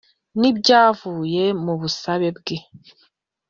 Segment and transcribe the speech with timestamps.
[0.39, 2.57] N ibyavuye mu busabe bwe